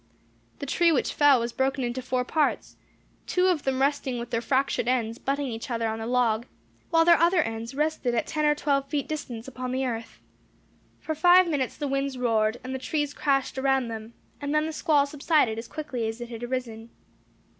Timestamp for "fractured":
4.41-4.87